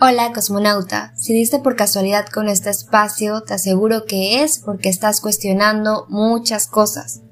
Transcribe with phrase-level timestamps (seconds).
[0.00, 5.20] Hola cosmonauta, si diste por casualidad con este espacio, te aseguro que es porque estás
[5.20, 7.22] cuestionando muchas cosas,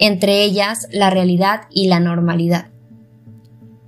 [0.00, 2.70] entre ellas la realidad y la normalidad.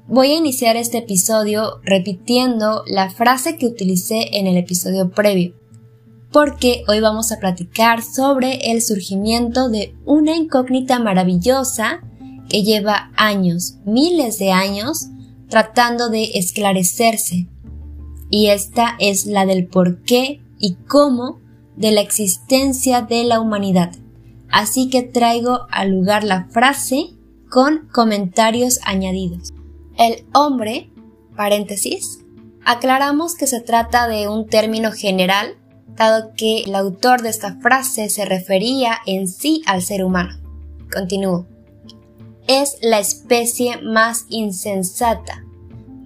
[0.07, 5.55] Voy a iniciar este episodio repitiendo la frase que utilicé en el episodio previo,
[6.31, 12.03] porque hoy vamos a platicar sobre el surgimiento de una incógnita maravillosa
[12.51, 15.07] que lleva años, miles de años,
[15.49, 17.49] tratando de esclarecerse
[18.31, 21.41] y esta es la del por qué y cómo
[21.77, 23.93] de la existencia de la humanidad.
[24.51, 27.11] Así que traigo al lugar la frase
[27.51, 29.53] con comentarios añadidos.
[29.99, 30.91] El hombre,
[31.37, 32.21] paréntesis,
[32.65, 35.57] aclaramos que se trata de un término general,
[35.97, 40.37] dado que el autor de esta frase se refería en sí al ser humano.
[40.93, 41.47] Continúo.
[42.47, 45.46] Es la especie más insensata,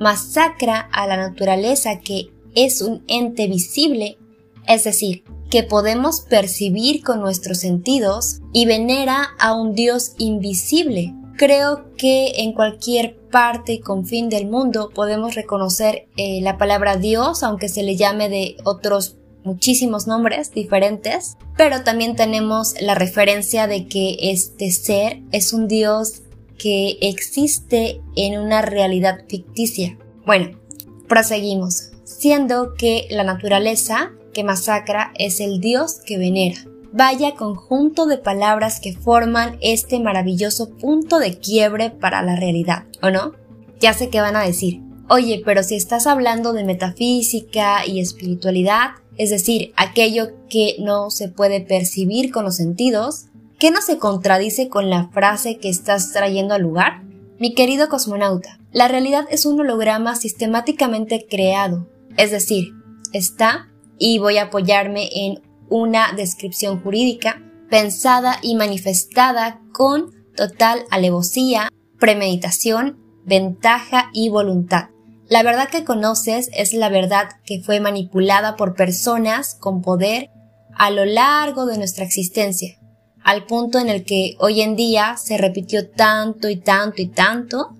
[0.00, 4.18] masacra a la naturaleza que es un ente visible,
[4.66, 11.14] es decir, que podemos percibir con nuestros sentidos y venera a un Dios invisible.
[11.36, 17.42] Creo que en cualquier parte y confín del mundo podemos reconocer eh, la palabra Dios,
[17.42, 23.86] aunque se le llame de otros muchísimos nombres diferentes, pero también tenemos la referencia de
[23.86, 26.22] que este ser es un Dios
[26.60, 29.98] que existe en una realidad ficticia.
[30.26, 30.60] Bueno,
[31.08, 36.60] proseguimos, siendo que la naturaleza que masacra es el Dios que venera.
[36.92, 43.10] Vaya conjunto de palabras que forman este maravilloso punto de quiebre para la realidad, ¿o
[43.10, 43.32] no?
[43.80, 44.82] Ya sé qué van a decir.
[45.08, 51.28] Oye, pero si estás hablando de metafísica y espiritualidad, es decir, aquello que no se
[51.28, 53.26] puede percibir con los sentidos,
[53.60, 57.02] ¿Qué no se contradice con la frase que estás trayendo al lugar?
[57.38, 61.86] Mi querido cosmonauta, la realidad es un holograma sistemáticamente creado,
[62.16, 62.72] es decir,
[63.12, 71.68] está, y voy a apoyarme en una descripción jurídica, pensada y manifestada con total alevosía,
[71.98, 74.88] premeditación, ventaja y voluntad.
[75.28, 80.30] La verdad que conoces es la verdad que fue manipulada por personas con poder
[80.74, 82.79] a lo largo de nuestra existencia,
[83.22, 87.76] al punto en el que hoy en día se repitió tanto y tanto y tanto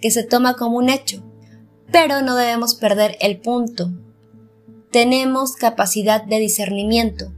[0.00, 1.22] que se toma como un hecho.
[1.92, 3.90] Pero no debemos perder el punto.
[4.90, 7.32] Tenemos capacidad de discernimiento.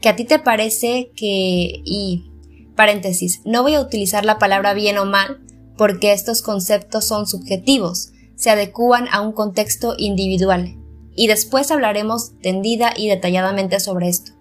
[0.00, 1.82] Que a ti te parece que...
[1.84, 2.30] y...
[2.74, 5.40] paréntesis, no voy a utilizar la palabra bien o mal
[5.76, 10.76] porque estos conceptos son subjetivos, se adecúan a un contexto individual.
[11.14, 14.32] Y después hablaremos tendida y detalladamente sobre esto.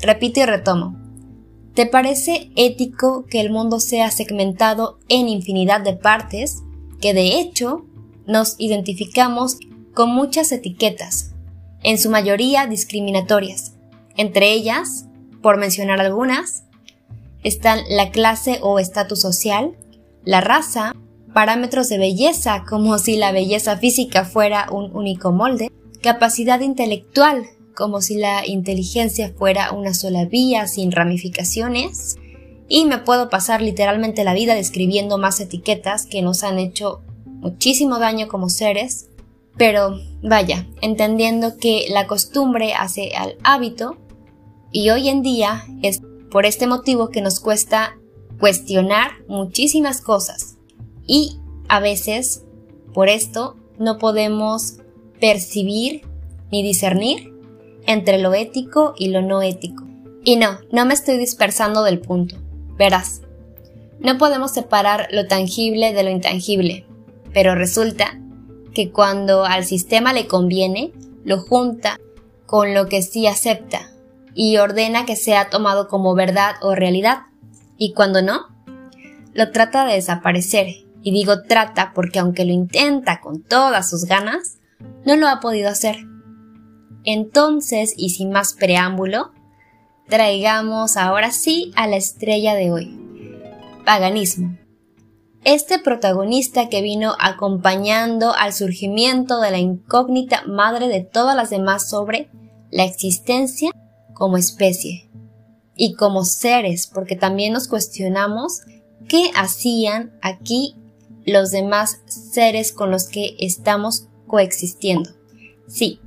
[0.00, 1.05] Repito y retomo.
[1.76, 6.62] ¿Te parece ético que el mundo sea segmentado en infinidad de partes,
[7.02, 7.84] que de hecho
[8.26, 9.58] nos identificamos
[9.92, 11.34] con muchas etiquetas,
[11.82, 13.74] en su mayoría discriminatorias?
[14.16, 15.04] Entre ellas,
[15.42, 16.62] por mencionar algunas,
[17.42, 19.76] están la clase o estatus social,
[20.24, 20.94] la raza,
[21.34, 25.70] parámetros de belleza como si la belleza física fuera un único molde,
[26.00, 27.44] capacidad intelectual
[27.76, 32.16] como si la inteligencia fuera una sola vía sin ramificaciones,
[32.68, 38.00] y me puedo pasar literalmente la vida describiendo más etiquetas que nos han hecho muchísimo
[38.00, 39.10] daño como seres,
[39.56, 43.98] pero vaya, entendiendo que la costumbre hace al hábito,
[44.72, 46.00] y hoy en día es
[46.30, 47.96] por este motivo que nos cuesta
[48.40, 50.56] cuestionar muchísimas cosas,
[51.06, 51.38] y
[51.68, 52.42] a veces,
[52.94, 54.78] por esto, no podemos
[55.20, 56.02] percibir
[56.50, 57.35] ni discernir
[57.86, 59.84] entre lo ético y lo no ético.
[60.24, 62.36] Y no, no me estoy dispersando del punto.
[62.76, 63.22] Verás,
[64.00, 66.86] no podemos separar lo tangible de lo intangible,
[67.32, 68.18] pero resulta
[68.74, 70.92] que cuando al sistema le conviene,
[71.24, 71.98] lo junta
[72.44, 73.90] con lo que sí acepta
[74.34, 77.22] y ordena que sea tomado como verdad o realidad,
[77.78, 78.46] y cuando no,
[79.32, 80.68] lo trata de desaparecer.
[81.02, 84.58] Y digo trata porque aunque lo intenta con todas sus ganas,
[85.04, 85.96] no lo ha podido hacer.
[87.06, 89.30] Entonces, y sin más preámbulo,
[90.08, 93.00] traigamos ahora sí a la estrella de hoy.
[93.84, 94.58] Paganismo.
[95.44, 101.88] Este protagonista que vino acompañando al surgimiento de la incógnita madre de todas las demás
[101.88, 102.28] sobre
[102.72, 103.70] la existencia
[104.12, 105.08] como especie
[105.76, 108.62] y como seres, porque también nos cuestionamos
[109.08, 110.74] qué hacían aquí
[111.24, 115.10] los demás seres con los que estamos coexistiendo.
[115.68, 116.00] Sí,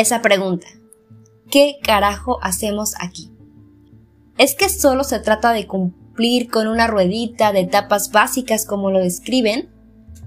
[0.00, 0.66] esa pregunta.
[1.50, 3.30] ¿Qué carajo hacemos aquí?
[4.36, 9.00] ¿Es que solo se trata de cumplir con una ruedita de etapas básicas como lo
[9.00, 9.70] describen?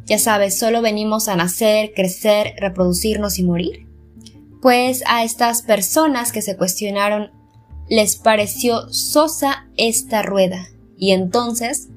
[0.06, 3.88] Ya sabes, solo venimos a nacer, crecer, reproducirnos y morir.
[4.62, 7.32] Pues a estas personas que se cuestionaron
[7.88, 11.90] les pareció sosa esta rueda y entonces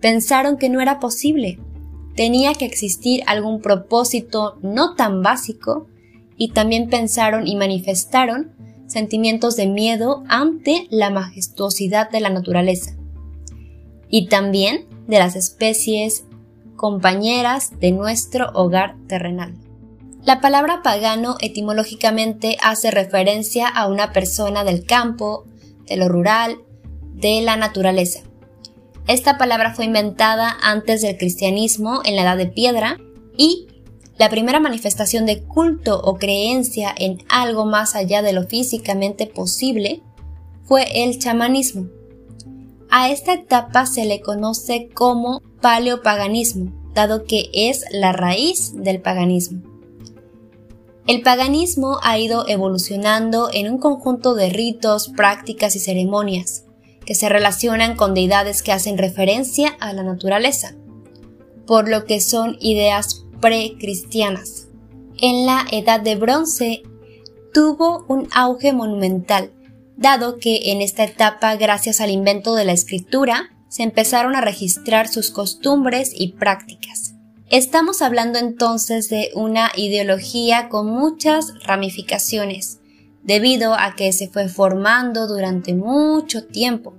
[0.00, 1.58] pensaron que no era posible.
[2.16, 5.86] Tenía que existir algún propósito no tan básico
[6.40, 8.52] y también pensaron y manifestaron
[8.86, 12.96] sentimientos de miedo ante la majestuosidad de la naturaleza
[14.08, 16.24] y también de las especies
[16.76, 19.54] compañeras de nuestro hogar terrenal.
[20.24, 25.44] La palabra pagano etimológicamente hace referencia a una persona del campo,
[25.86, 26.56] de lo rural,
[27.16, 28.20] de la naturaleza.
[29.06, 32.96] Esta palabra fue inventada antes del cristianismo en la Edad de Piedra
[33.36, 33.66] y
[34.20, 40.02] la primera manifestación de culto o creencia en algo más allá de lo físicamente posible
[40.62, 41.86] fue el chamanismo.
[42.90, 49.62] A esta etapa se le conoce como paleopaganismo, dado que es la raíz del paganismo.
[51.06, 56.66] El paganismo ha ido evolucionando en un conjunto de ritos, prácticas y ceremonias
[57.06, 60.74] que se relacionan con deidades que hacen referencia a la naturaleza,
[61.66, 64.68] por lo que son ideas precristianas.
[65.18, 66.82] En la Edad de Bronce
[67.52, 69.52] tuvo un auge monumental,
[69.96, 75.08] dado que en esta etapa, gracias al invento de la escritura, se empezaron a registrar
[75.08, 77.14] sus costumbres y prácticas.
[77.50, 82.78] Estamos hablando entonces de una ideología con muchas ramificaciones,
[83.22, 86.94] debido a que se fue formando durante mucho tiempo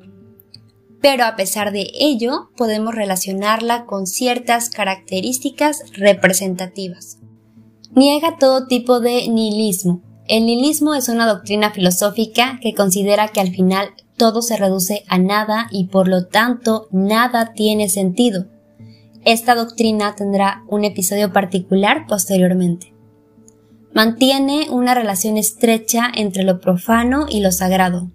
[1.02, 7.18] pero a pesar de ello podemos relacionarla con ciertas características representativas.
[7.94, 10.02] Niega todo tipo de nihilismo.
[10.28, 15.18] El nihilismo es una doctrina filosófica que considera que al final todo se reduce a
[15.18, 18.46] nada y por lo tanto nada tiene sentido.
[19.26, 22.94] Esta doctrina tendrá un episodio particular posteriormente.
[23.94, 28.10] Mantiene una relación estrecha entre lo profano y lo sagrado,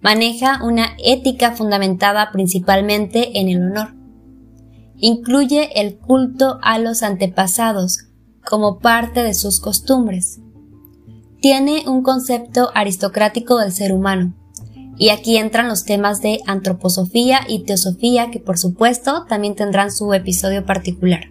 [0.00, 3.94] maneja una ética fundamentada principalmente en el honor.
[4.96, 8.06] Incluye el culto a los antepasados
[8.44, 10.40] como parte de sus costumbres.
[11.40, 14.34] Tiene un concepto aristocrático del ser humano.
[15.00, 20.12] Y aquí entran los temas de antroposofía y teosofía que por supuesto también tendrán su
[20.12, 21.30] episodio particular.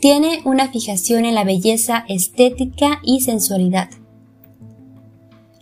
[0.00, 3.90] Tiene una fijación en la belleza estética y sensualidad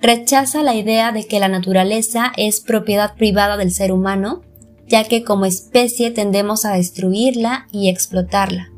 [0.06, 4.42] rechaza la idea de que la naturaleza es propiedad privada del ser humano,
[4.86, 8.70] ya que como especie tendemos a destruirla y explotarla.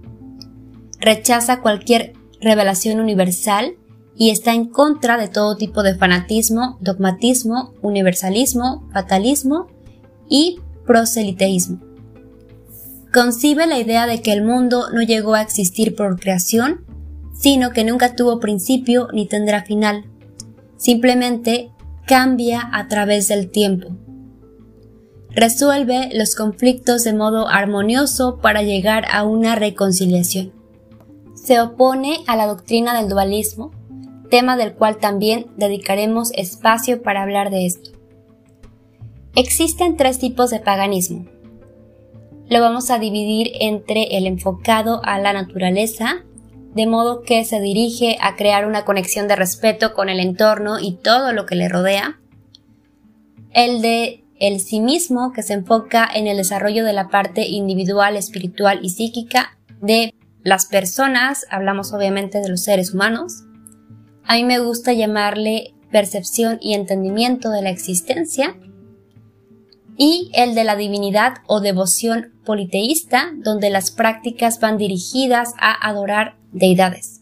[0.99, 3.77] Rechaza cualquier revelación universal
[4.17, 9.67] y está en contra de todo tipo de fanatismo, dogmatismo, universalismo, fatalismo
[10.31, 11.79] y proseliteísmo.
[13.13, 16.87] Concibe la idea de que el mundo no llegó a existir por creación,
[17.39, 20.07] sino que nunca tuvo principio ni tendrá final
[20.79, 21.71] simplemente
[22.07, 23.89] cambia a través del tiempo.
[25.31, 30.53] Resuelve los conflictos de modo armonioso para llegar a una reconciliación.
[31.35, 33.73] Se opone a la doctrina del dualismo,
[34.31, 37.91] tema del cual también dedicaremos espacio para hablar de esto.
[39.35, 41.27] Existen tres tipos de paganismo.
[42.49, 46.25] Lo vamos a dividir entre el enfocado a la naturaleza,
[46.75, 50.93] de modo que se dirige a crear una conexión de respeto con el entorno y
[50.93, 52.21] todo lo que le rodea.
[53.53, 58.17] El de el sí mismo, que se enfoca en el desarrollo de la parte individual,
[58.17, 63.45] espiritual y psíquica de las personas, hablamos obviamente de los seres humanos.
[64.25, 68.57] A mí me gusta llamarle percepción y entendimiento de la existencia.
[69.97, 76.38] Y el de la divinidad o devoción politeísta, donde las prácticas van dirigidas a adorar
[76.53, 77.21] deidades.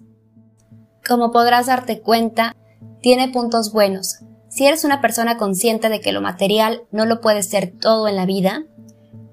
[1.06, 2.56] Como podrás darte cuenta,
[3.00, 4.20] tiene puntos buenos.
[4.48, 8.16] Si eres una persona consciente de que lo material no lo puede ser todo en
[8.16, 8.64] la vida,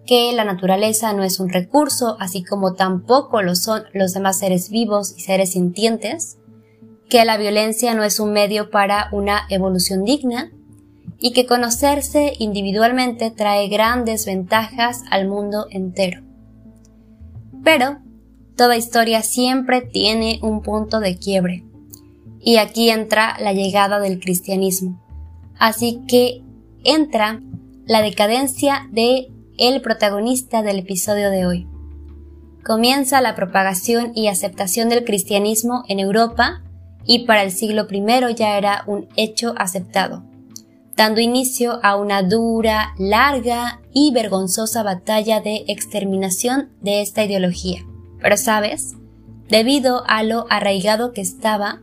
[0.06, 4.70] que la naturaleza no es un recurso, así como tampoco lo son los demás seres
[4.70, 6.38] vivos y seres sintientes,
[7.10, 10.52] que la violencia no es un medio para una evolución digna,
[11.20, 16.22] y que conocerse individualmente trae grandes ventajas al mundo entero.
[17.64, 18.00] Pero
[18.56, 21.66] Toda historia siempre tiene un punto de quiebre.
[22.40, 25.02] Y aquí entra la llegada del cristianismo.
[25.58, 26.44] Así que
[26.84, 27.42] entra
[27.86, 31.68] la decadencia de el protagonista del episodio de hoy.
[32.64, 36.64] Comienza la propagación y aceptación del cristianismo en Europa
[37.06, 40.24] y para el siglo I ya era un hecho aceptado,
[40.96, 47.84] dando inicio a una dura, larga y vergonzosa batalla de exterminación de esta ideología.
[48.24, 48.96] Pero sabes,
[49.50, 51.82] debido a lo arraigado que estaba,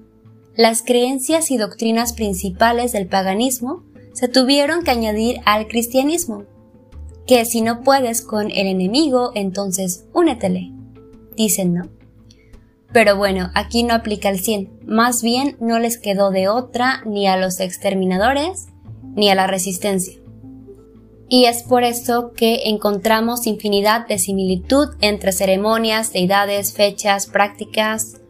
[0.57, 6.45] las creencias y doctrinas principales del paganismo se tuvieron que añadir al cristianismo,
[7.27, 10.73] que si no puedes con el enemigo, entonces únetele,
[11.37, 11.91] dicen no.
[12.91, 17.29] Pero bueno, aquí no aplica el 100, más bien no les quedó de otra ni
[17.29, 18.69] a los exterminadores
[19.15, 20.20] ni a la resistencia.
[21.31, 28.21] Y es por eso que encontramos infinidad de similitud entre ceremonias, deidades, fechas, prácticas.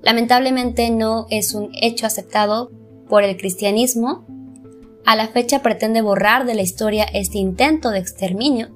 [0.00, 2.70] Lamentablemente no es un hecho aceptado
[3.10, 4.24] por el cristianismo.
[5.04, 8.68] A la fecha pretende borrar de la historia este intento de exterminio.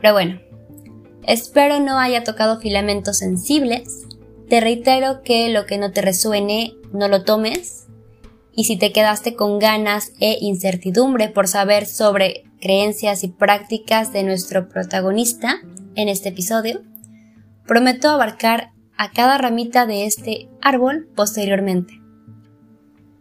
[0.00, 0.40] Pero bueno,
[1.26, 4.06] espero no haya tocado filamentos sensibles
[4.52, 7.81] te reitero que lo que no te resuene, no lo tomes.
[8.54, 14.22] Y si te quedaste con ganas e incertidumbre por saber sobre creencias y prácticas de
[14.22, 15.60] nuestro protagonista
[15.94, 16.82] en este episodio,
[17.66, 22.00] prometo abarcar a cada ramita de este árbol posteriormente.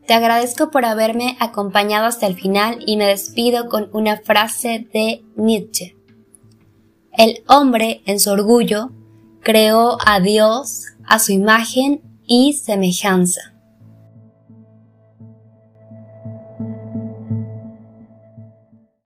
[0.06, 5.24] Te agradezco por haberme acompañado hasta el final y me despido con una frase de
[5.36, 5.96] Nietzsche.
[7.18, 8.92] El hombre, en su orgullo,
[9.42, 13.51] creó a Dios a su imagen y semejanza.